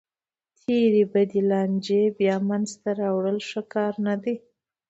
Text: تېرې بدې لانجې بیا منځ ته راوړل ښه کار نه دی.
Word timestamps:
تېرې 0.65 1.03
بدې 1.11 1.41
لانجې 1.49 2.03
بیا 2.19 2.35
منځ 2.49 2.69
ته 2.81 2.89
راوړل 3.01 3.37
ښه 3.49 3.61
کار 3.73 3.93
نه 4.05 4.15
دی. 4.23 4.35